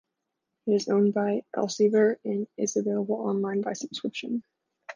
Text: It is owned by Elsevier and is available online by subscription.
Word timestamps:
It 0.65 0.71
is 0.71 0.87
owned 0.89 1.13
by 1.13 1.43
Elsevier 1.55 2.17
and 2.25 2.47
is 2.57 2.75
available 2.75 3.17
online 3.17 3.61
by 3.61 3.73
subscription. 3.73 4.43